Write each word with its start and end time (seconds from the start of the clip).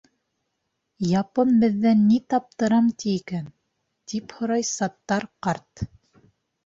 —Япон 1.19 1.51
беҙҙән 1.63 2.01
ни 2.07 2.17
таптырам 2.35 2.89
ти 3.03 3.13
икән?— 3.19 3.47
тип 4.13 4.35
һорай 4.39 4.67
Саттар 4.71 5.29
ҡарт. 5.49 5.85